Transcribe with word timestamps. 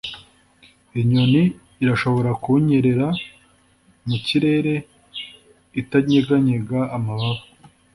inyoni 1.01 1.43
irashobora 1.83 2.31
kunyerera 2.43 3.07
mu 4.07 4.15
kirere 4.25 4.73
itanyeganyega 5.81 6.79
amababa 6.97 7.43